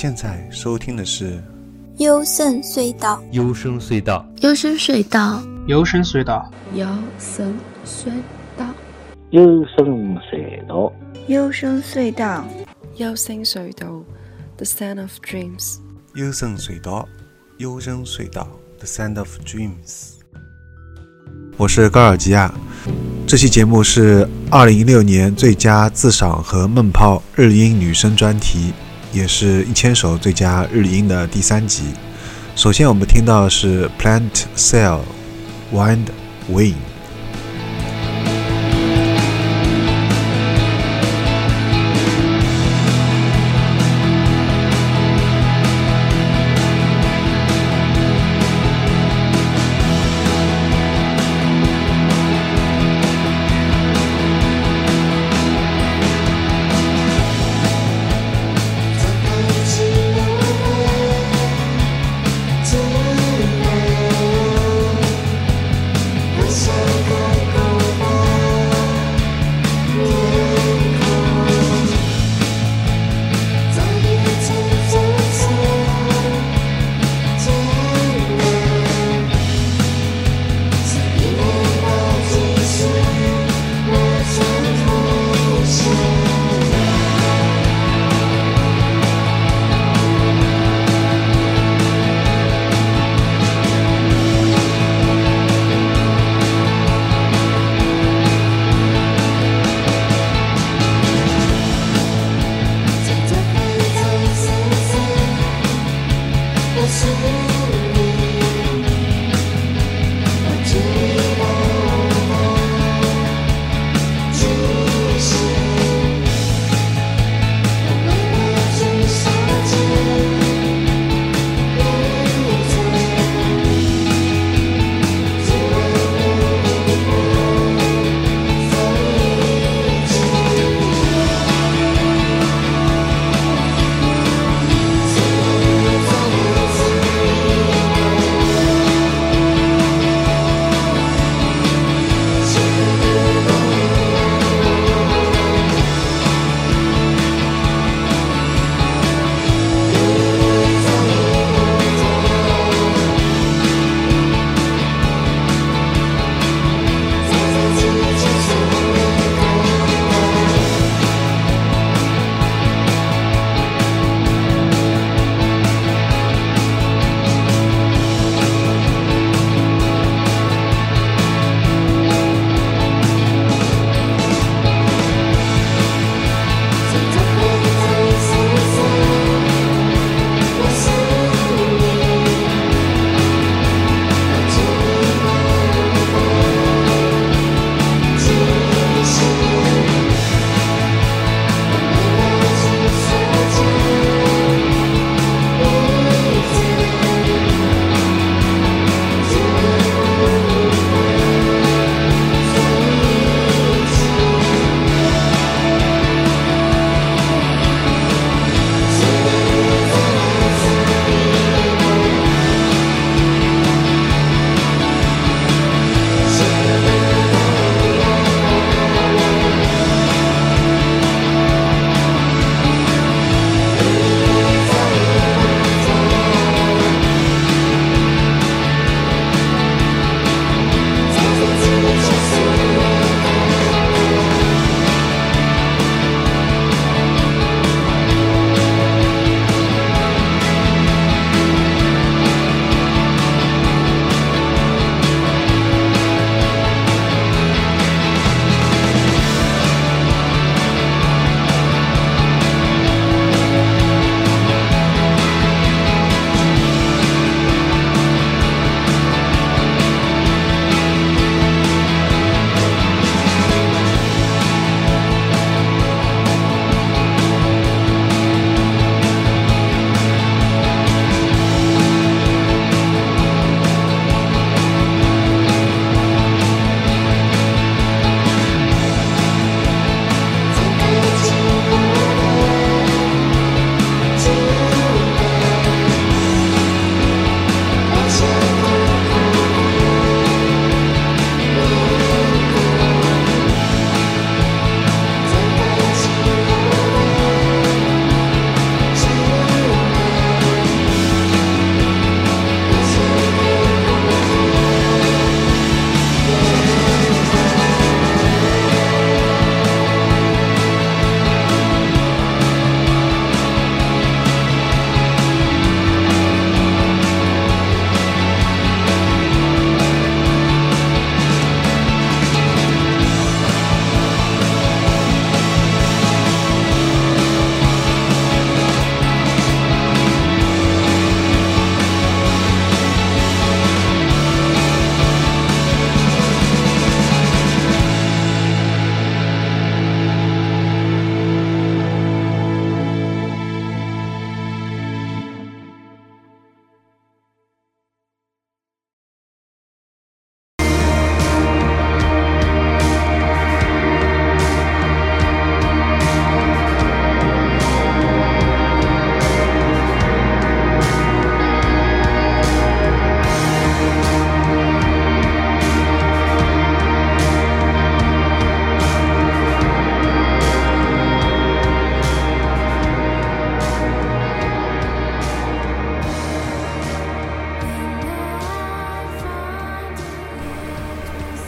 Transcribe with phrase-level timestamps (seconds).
[0.00, 1.42] 现在收听的是
[1.96, 6.44] 幽深隧道，幽深隧道，幽深隧道，幽深隧道，
[7.16, 8.14] 幽深隧
[8.54, 8.72] 道，
[9.32, 10.94] 幽深隧道，
[11.26, 12.44] 幽深隧道，
[12.94, 14.04] 幽深隧道
[14.56, 15.78] ，The Sound of Dreams。
[16.14, 17.08] 幽深隧道，
[17.56, 18.46] 幽深隧道
[18.78, 20.12] ，The Sound of Dreams。
[21.56, 22.54] 我是高尔基亚，
[23.26, 28.72] 这期节目是二零一六年最佳自赏和闷泡日音女声专题。
[29.12, 31.84] 也是一千首最佳日音的第三集。
[32.56, 35.00] 首先，我们听到的是 Plant Cell
[35.72, 36.06] Wind
[36.50, 36.87] Wind。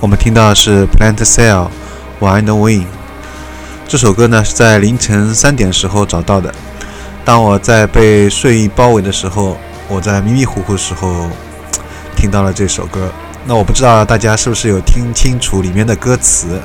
[0.00, 1.68] 我们听到的是 Plant Cell
[2.20, 2.86] Wind Wing。
[3.86, 6.54] 这首歌呢是在凌晨三点时候找到的。
[7.22, 9.58] 当我在被睡意包围的时候，
[9.88, 11.28] 我在迷迷糊糊的时候
[12.16, 13.12] 听到了这首歌。
[13.44, 16.58] 那我不知道大家是不是有听清楚里面的歌词？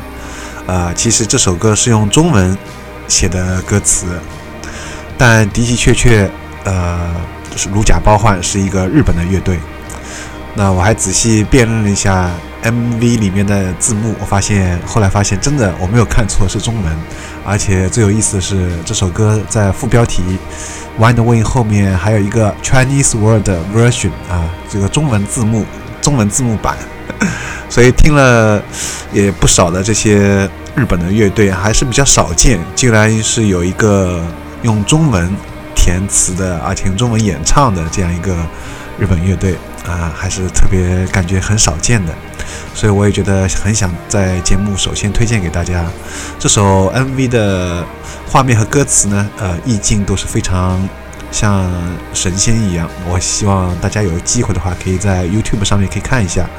[0.65, 2.57] 啊，其实这首歌是用中文
[3.09, 4.05] 写的歌词，
[5.17, 6.31] 但的的确确，
[6.63, 7.13] 呃，
[7.51, 9.59] 就是如假包换，是一个日本的乐队。
[10.55, 12.31] 那我还仔细辨认了一下
[12.63, 16.97] MV 里面的字幕，我发现后来发现真的我没有看错，是中文。
[17.45, 20.23] 而且最有意思的是，这首歌在副标题
[21.01, 25.65] 《Wind Wing》后面还有一个 Chinese Word Version 啊，这个中文字幕，
[26.01, 26.77] 中文字幕版。
[27.69, 28.61] 所以听了
[29.11, 34.23] 也不少的这些日本的乐队，还是比较少见，竟然是有一个
[34.61, 35.29] 用中文
[35.75, 38.33] 填词的，而且用中文演唱的这样一个
[38.97, 39.55] 日本乐队。
[39.85, 42.13] 啊，还是特别感觉很少见的，
[42.73, 45.85] 所以我也觉得很想在节目首先推荐给大家
[46.39, 47.85] 这首 MV 的
[48.27, 50.87] 画面和歌词呢，呃，意境都是非常
[51.31, 51.69] 像
[52.13, 52.89] 神仙一样。
[53.07, 56.49] 我希望大家有机会的话，可以在 YouTube 上面可以看一下，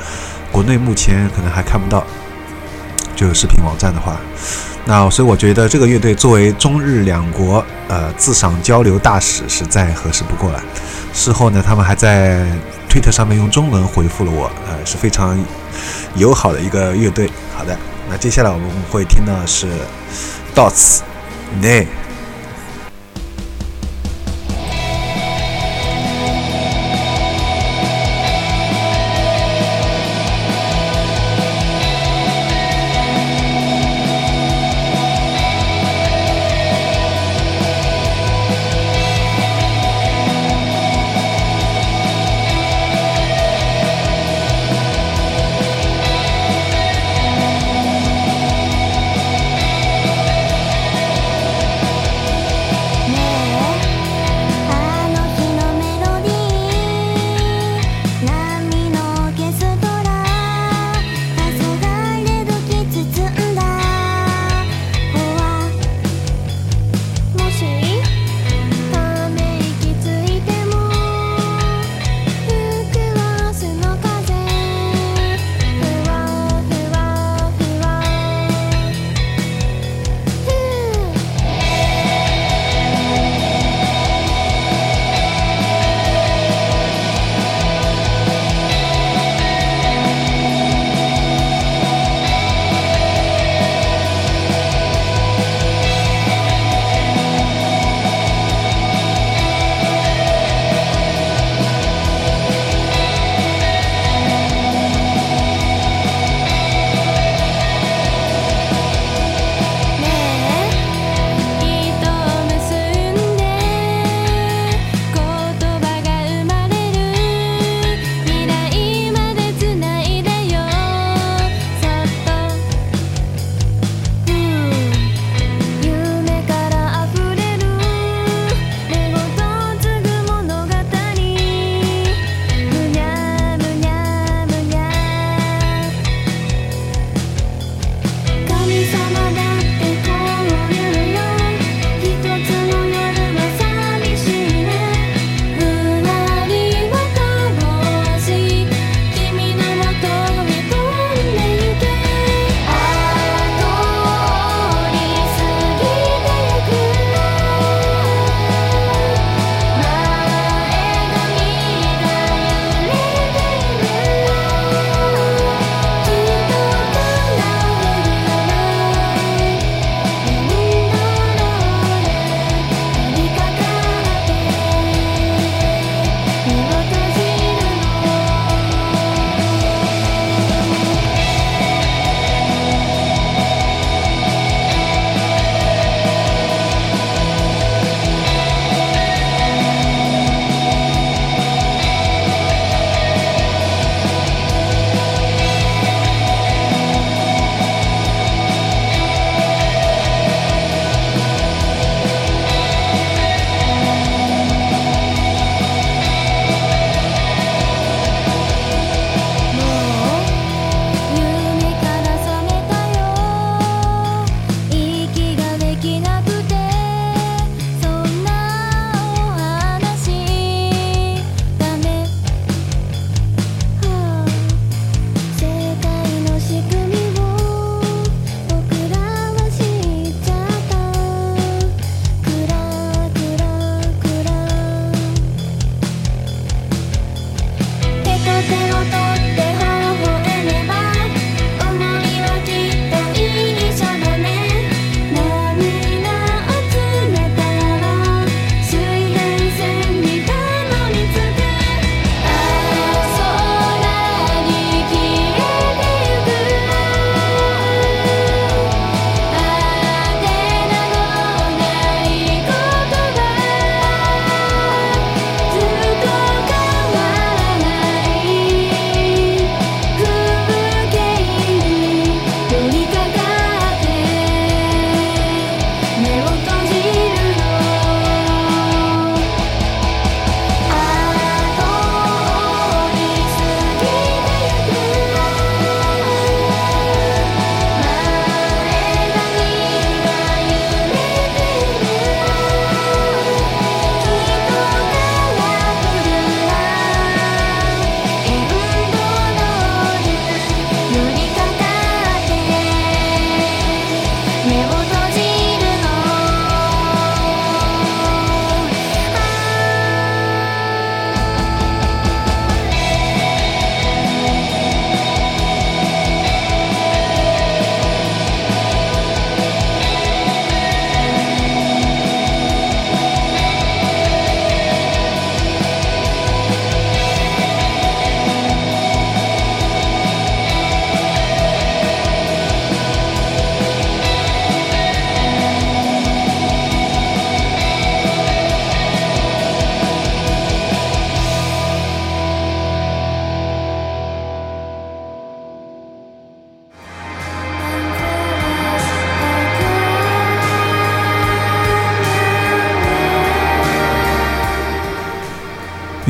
[0.52, 2.06] 国内目前可能还看不到，
[3.16, 4.16] 就是视频网站的话，
[4.84, 10.62] 那所以我觉得这个乐队作为中日两国呃自赏交流大使是再合适不过了。
[11.12, 12.46] 事后呢，他们还在。
[12.96, 15.38] 推特上面用中文回复了我，呃，是非常
[16.14, 17.30] 友好的一个乐队。
[17.54, 17.76] 好的，
[18.08, 19.66] 那接下来我们会听到的是
[20.54, 21.00] Dots
[21.60, 21.86] Day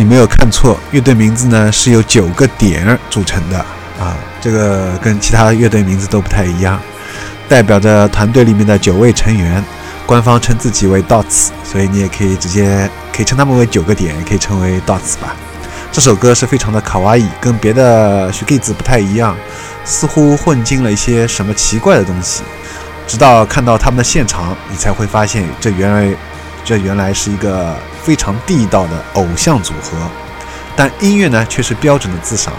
[0.07, 3.59] 没有看错，乐队名字呢是由九个点组成的
[3.99, 6.81] 啊，这个跟其他乐队名字都不太一样，
[7.49, 9.63] 代表着团队里面的九位成员。
[10.07, 15.35] 官方称自己为 Dots，所以你也可以直接可以称他们为九个点，也可以称为 Dots 吧。
[15.91, 19.35] 这首歌是非常的卡哇伊，跟别的 s h g i z 不太一样，
[19.85, 22.45] 似乎混进了一些什么奇怪的东西。
[23.09, 26.17] 直到看到他们的现场，你才会发现这原来
[26.66, 29.96] 这原来是一个非常地道的偶像组合。
[30.76, 32.52] 但音乐呢，却是标准的自赏。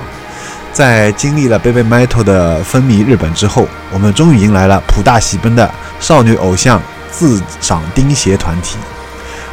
[0.73, 6.81] 在经历了 Baby Metal 的风靡日本之后，我们终于迎来了普大喜奔的少女偶像。
[7.09, 8.77] 自赏钉鞋团体，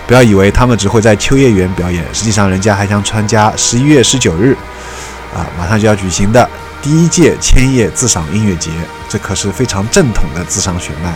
[0.06, 4.54] 不要以为他们只会在秋叶原表演，实际上人家还将参加十一月十九日，
[5.32, 6.46] 啊，马上就要举行的
[6.82, 8.70] 第一届千叶自赏音乐节，
[9.08, 11.14] 这可是非常正统的自赏血脉。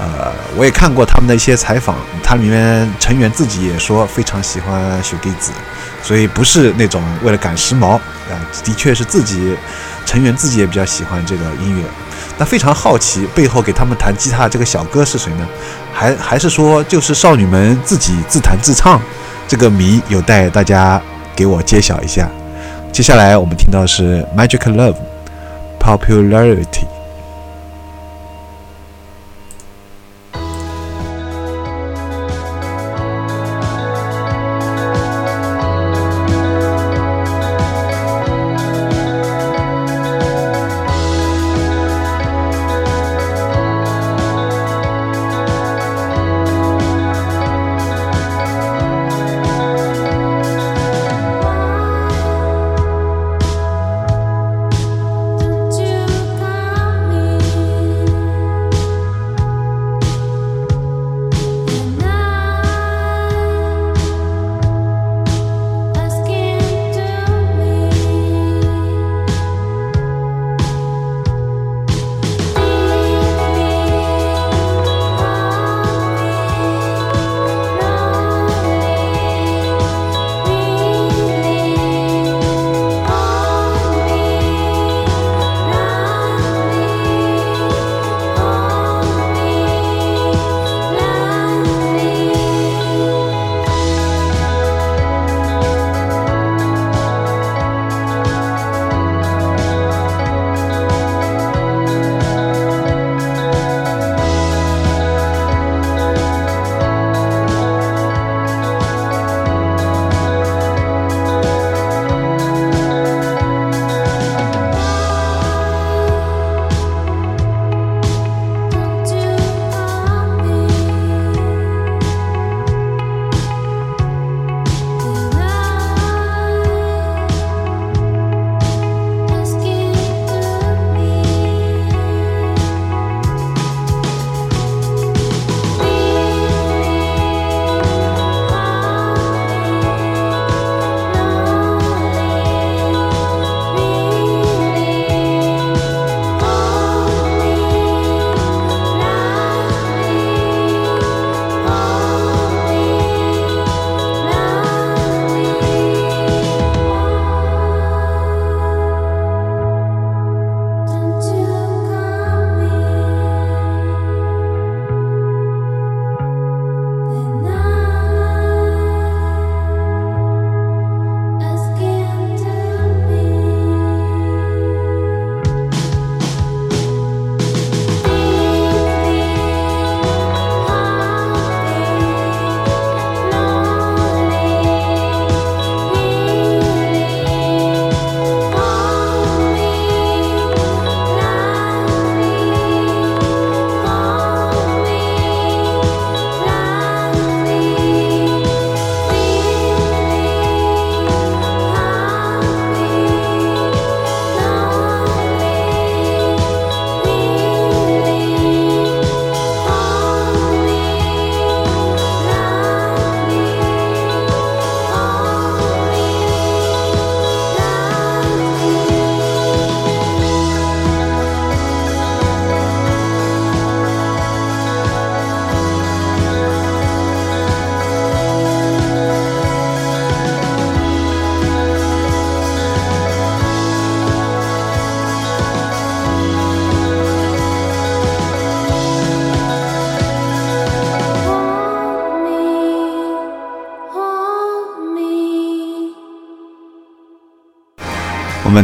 [0.00, 4.72] 呃，我也看过他们的一些采访，他里面成员自己也说非常喜欢
[5.04, 5.52] 雪给子，
[6.02, 7.96] 所以不是那种为了赶时髦，
[8.30, 8.32] 啊，
[8.64, 9.54] 的确是自己
[10.06, 11.84] 成员自己也比较喜欢这个音乐。
[12.38, 15.46] 那非常好奇，背后给他们弹吉他这个小哥是谁呢？
[15.92, 18.98] 还还是说就是少女们自己自弹自唱？
[19.46, 20.98] 这个谜有待大家
[21.36, 22.26] 给我揭晓一下。
[22.90, 24.96] 接下来我们听到是 Magic Love
[25.78, 26.99] Popularity。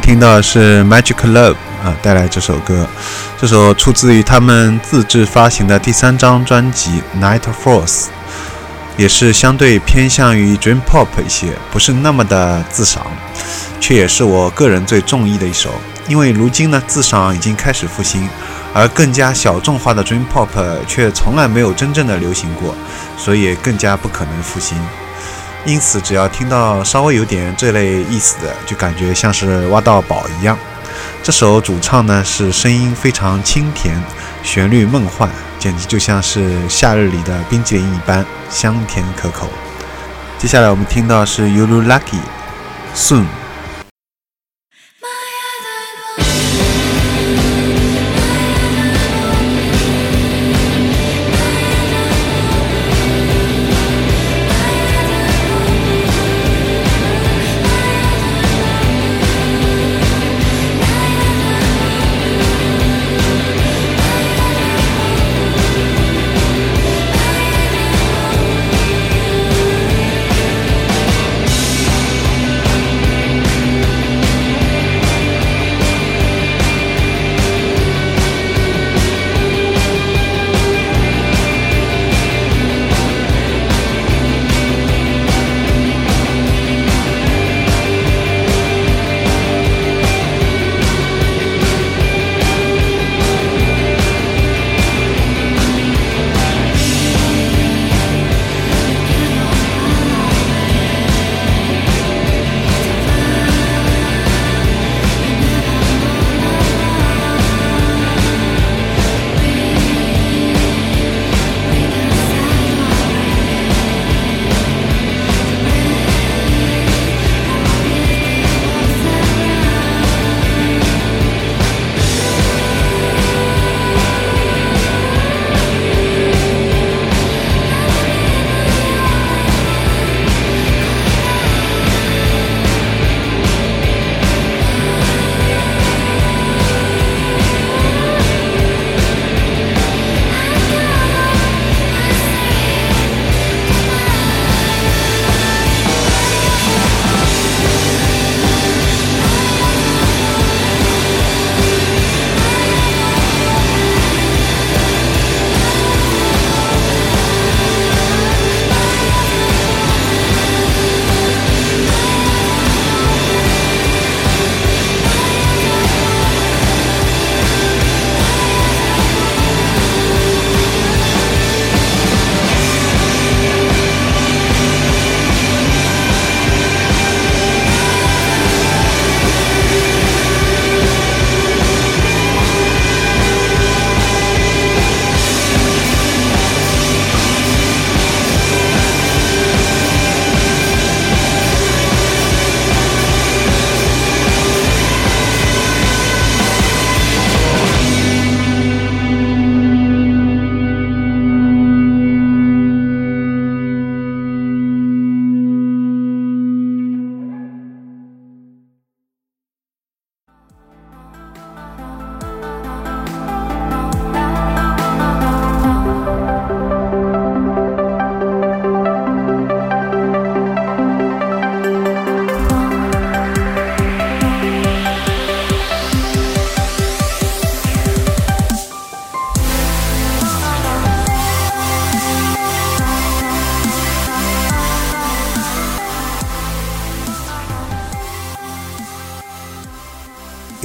[0.00, 2.86] 听到的是 Magic Love 啊带来这首歌，
[3.40, 7.86] 这首出自于他们自制发行的第三张专辑《Night Force》，
[8.96, 13.06] 也是相对偏向于 Dream Pop 一些，不是那么的自赏，
[13.80, 15.74] 却也是我个人最中意的一首。
[16.08, 18.28] 因为如今呢，自赏已经开始复兴，
[18.72, 20.48] 而更加小众化的 Dream Pop
[20.86, 22.74] 却从来没有真正的流行过，
[23.18, 24.78] 所以更加不可能复兴。
[25.66, 30.56] 因此，只要听到稍微有点这类意思的，就感觉像是挖到宝一样。
[31.24, 34.00] 这首主唱呢是声音非常清甜，
[34.44, 39.48] 旋律梦幻，简直就像是夏日里的冰淇淋一般香甜可口。
[40.38, 42.20] 接下来我们听到是 You Look Lucky
[42.94, 43.26] Soon。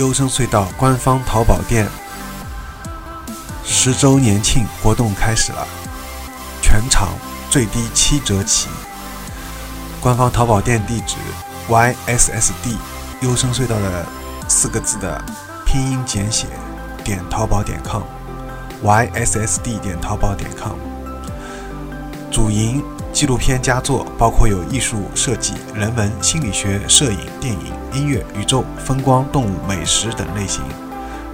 [0.02, 1.88] 优声隧道官方淘宝店
[3.64, 5.68] 十周年庆活动开始了，
[6.60, 7.10] 全场
[7.52, 8.68] 最低七折起。
[10.00, 11.18] 官方淘宝店地址
[11.70, 12.76] ：yssd
[13.20, 14.04] 优声隧道的
[14.48, 15.24] 四个字的
[15.68, 16.48] 拼音简写
[17.04, 20.80] 点淘宝点 com，yssd 点淘宝点 com。
[22.32, 27.82] 主营纪录片佳作，包括有艺术设计、人文、心理学、摄影、电影。
[27.94, 30.64] 音乐、宇宙、风光、动物、美食等类型，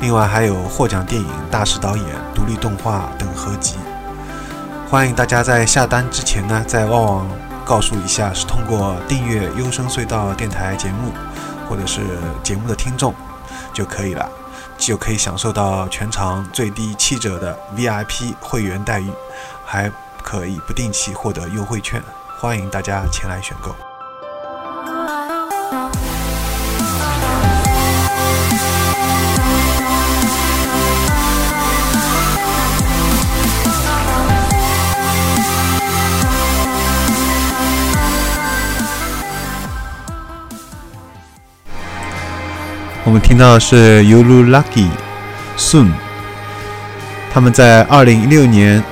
[0.02, 3.76] 另外还有获奖电影、大师导演、独立动画等合集。
[4.90, 7.30] 欢迎大家在下单之前呢，在旺旺
[7.64, 11.12] 告诉一下是通过订阅优声隧道电台节目，
[11.70, 12.02] 或者是
[12.42, 13.14] 节目的听众
[13.72, 14.28] 就可以了，
[14.80, 19.12] 就可以享受到全场最低七折的 VIP 会员待遇，
[19.64, 19.92] 还
[20.30, 22.04] 可以不定期获得优惠券，
[22.38, 23.74] 欢迎大家前来选购。
[43.06, 44.90] 我们听到的是 y u l u Lucky
[45.58, 45.94] Soon，
[47.32, 48.84] 他们在二零一六年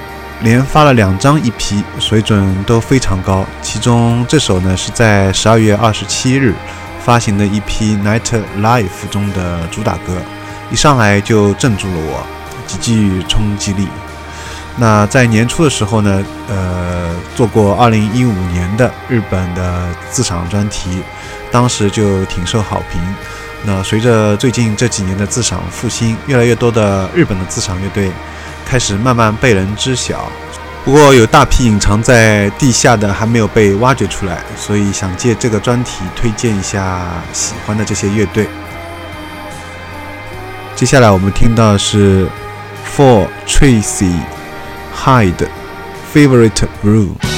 [0.46, 6.54] 连发了两张一批水准都非常高其中这首呢是在十二月二十七日
[7.04, 8.22] 发行的一批 night
[8.60, 10.22] life 中的主打歌
[10.72, 12.24] 一上来就镇住了我
[12.68, 13.88] 极具冲击力。
[14.78, 21.02] 那在年初的时候呢呃做过二零一五年的日本的自赏专题
[21.52, 23.02] 当时就挺受好评。
[23.64, 28.12] 那随着最近这几年的自赏复兴越来越多的日本的自赏乐队
[28.66, 30.30] 开始慢慢被人知晓。
[30.84, 37.02] 不过有大批隐藏在地下的还没有被挖掘出来，所以想借这个专题推荐一下
[37.34, 38.48] 喜欢的这些乐队。
[40.76, 42.28] 接下来我们听到是
[42.96, 44.14] For Tracy
[44.96, 45.48] Hyde
[46.14, 47.35] Favorite Room。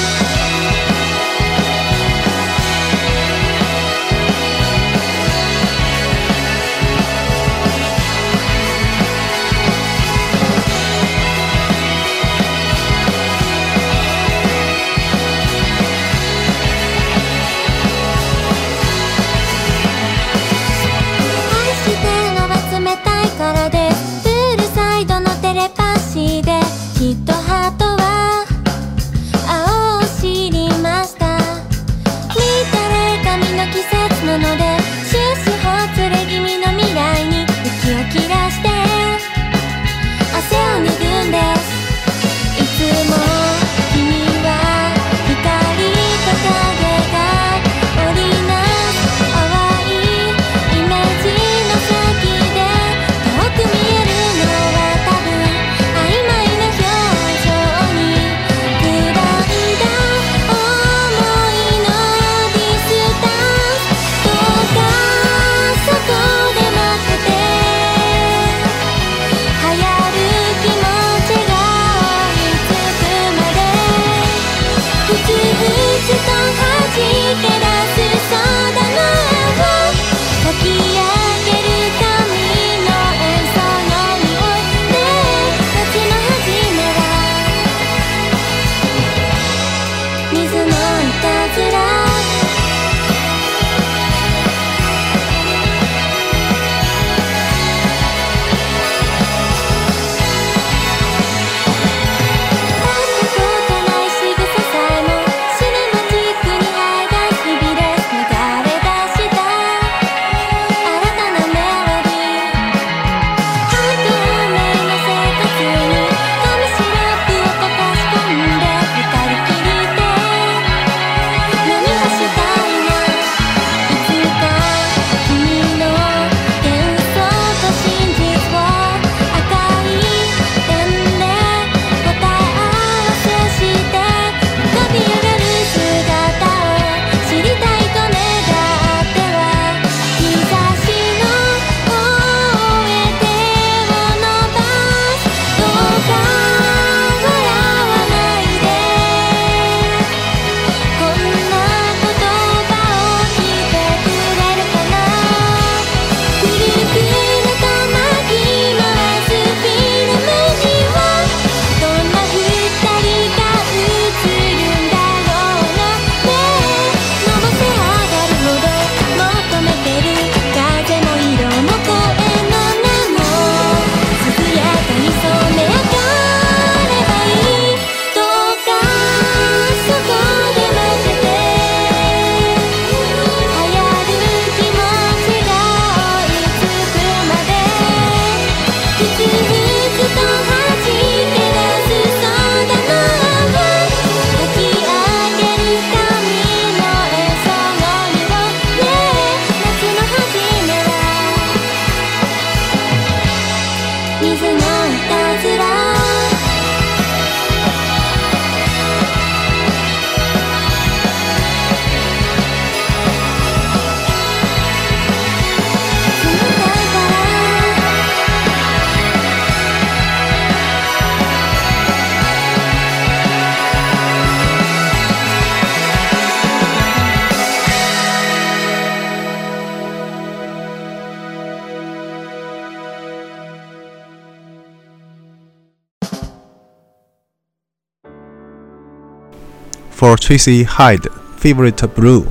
[240.08, 242.24] for Tracy Hyde Favorite Blue，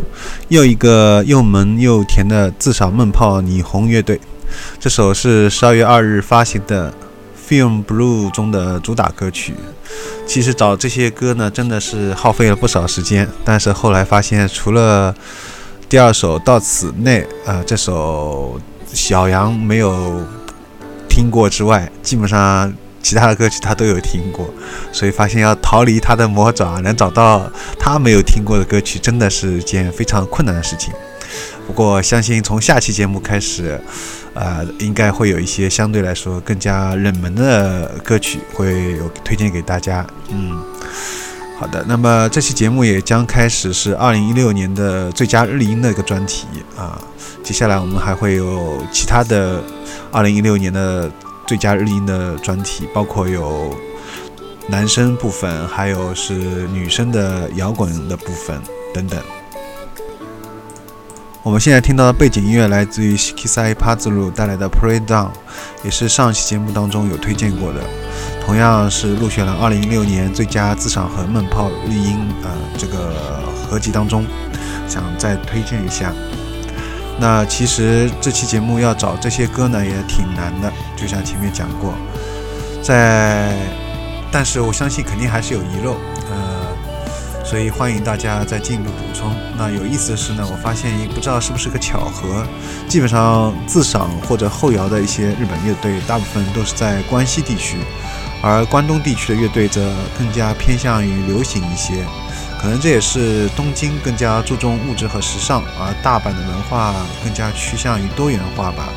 [0.48, 4.18] 又一个又萌又甜的自赏闷泡霓虹乐队。
[4.80, 6.90] 这首是十二月二日发行的
[7.46, 9.52] 《Film Blue》中的主打歌曲。
[10.26, 13.28] 其实找这些歌呢，真的是耗费了不少时间。
[13.44, 15.14] 但是后来发现，除了
[15.86, 18.58] 第二首《到此》内，呃，这首
[18.90, 20.22] 小杨没有
[21.10, 22.72] 听过之外，基本上
[23.06, 24.52] 其他的歌曲他都有听过。
[24.92, 30.92] 所以发现要逃离他的魔爪，能找到他没有听过的歌曲，真的是件非常困难的事情。
[31.66, 33.80] 不过，相信从下期节目开始，
[34.34, 40.06] 呃，应该会有一些相对来说更加冷门的歌曲会有推荐给大家。
[40.28, 40.56] 嗯，
[41.58, 47.00] 好的，那么这期节目也将开始是二零一六年的最佳日音的一个专题啊。
[47.42, 49.62] 接下来我们还会有其他的
[50.12, 51.10] 二零一六年的
[51.46, 53.74] 最佳日音的专题，包括有
[54.68, 56.34] 男生部分，还有是
[56.72, 58.60] 女生的摇滚的部分
[58.92, 59.20] 等等。
[61.44, 65.26] 我们现在听到的背景音乐来自于 Kisai Pazuru 带来的《Pray Down》，
[65.84, 67.78] 也是上期节目当中有推荐过的，
[68.44, 73.14] 同样是入选了2016年最佳自赏和闷泡日音啊这个
[73.70, 74.26] 合集当中，
[74.88, 76.12] 想再推荐一下。
[77.18, 81.94] 那其实这期节目要找这些歌呢也挺难的，就像前面讲过，
[82.82, 83.56] 在，
[84.30, 85.92] 但是我相信肯定还是有遗漏。
[86.30, 86.56] 呃
[87.48, 89.32] 所以欢迎大家再进一步补充。
[89.56, 92.44] 那有意思的是呢，我发现不知道是不是个巧合，
[92.88, 97.76] 基本上自赏或者后摇的一些日本乐队，大部分都是在关西地区，
[98.42, 102.04] 而关东地区的乐队则更加偏向于流行一些。
[102.66, 108.88] 可能这也是东京更加注重物质和时尚，而大阪的文化更加趋向于多元化吧。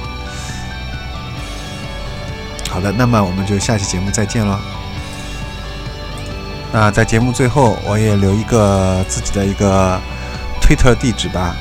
[2.67, 4.60] 好的，那么我们就下期节目再见了。
[6.71, 10.01] 那在节目最后，我也留一个自己的一个
[10.60, 11.55] Twitter 地址吧，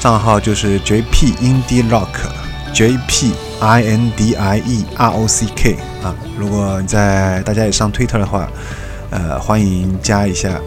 [0.00, 6.14] 账号就是 JP Indie Rock，JP I N D I E R O C K 啊。
[6.36, 8.46] 如果你在大家也上 Twitter 的话，
[9.08, 10.60] 呃，欢迎加一下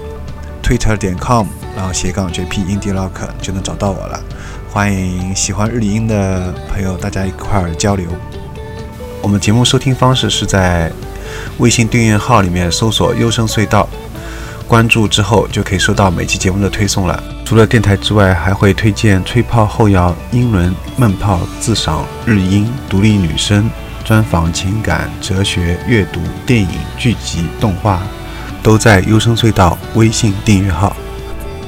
[0.66, 4.20] Twitter 点 com，然后斜杠 JP Indie Rock 就能找到我了。
[4.72, 8.08] 欢迎喜欢日语音的朋友，大家一块儿交流。
[9.22, 10.92] 我们节目收听方式是在。
[11.58, 13.88] 微信订阅号里面搜索“优声隧道”，
[14.68, 17.22] 关注之后就可以收到每期节目的推送了。
[17.44, 23.70] 除了电台之外，还会推荐吹泡、后摇、英伦、闷泡、自赏、日音、独立女声、
[24.04, 28.02] 专访、情感、哲学、阅读、电影、剧集、动画，
[28.66, 30.98] 都在优声隧道微信订阅号。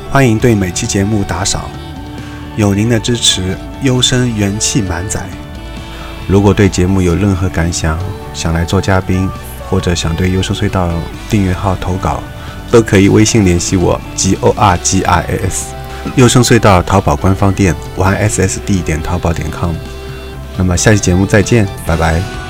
[0.09, 1.61] 欢迎对每期节目打赏，
[2.55, 5.21] 有您的支持，优声元气满载。
[6.27, 7.99] 如果对节目有任何感想，
[8.33, 9.29] 想来做嘉宾。
[9.69, 10.89] 或者想对优声隧道
[11.29, 12.23] 订阅号投稿，
[12.71, 15.73] 都可以微信联系我 g o r g i s，
[16.15, 19.75] 优声隧道淘宝官方店 y s s d 点淘宝点 com。
[20.57, 22.46] 那么下期节目再见，拜拜。